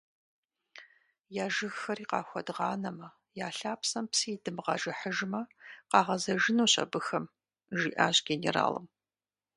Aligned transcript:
-Я 1.43 1.45
жыгхэри 1.55 2.05
къахуэдгъанэмэ, 2.09 3.07
я 3.45 3.47
лъапсэм 3.57 4.05
псы 4.11 4.27
идмыгъэжыхьыжмэ, 4.35 5.41
къагъэзэжынущ 5.89 6.73
абыхэм,– 6.83 7.25
жиӏащ 7.77 8.17
генералым. 8.27 8.85